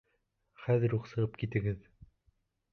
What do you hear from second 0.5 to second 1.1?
Хәҙер үк